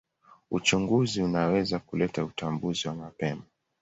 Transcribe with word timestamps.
Uchunguzi 0.51 1.21
unaweza 1.21 1.79
kuleta 1.79 2.23
utambuzi 2.23 2.87
wa 2.87 2.95
mapema. 2.95 3.41